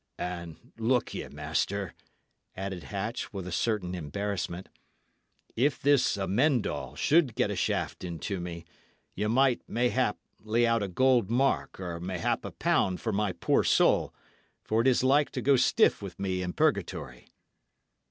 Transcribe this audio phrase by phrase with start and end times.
[0.17, 1.93] "And, look ye, master,"
[2.57, 4.67] added Hatch, with a certain embarrassment,
[5.55, 8.65] "if this Amend All should get a shaft into me,
[9.13, 13.63] ye might, mayhap, lay out a gold mark or mayhap a pound for my poor
[13.63, 14.11] soul;
[14.63, 17.27] for it is like to go stiff with me in purgatory."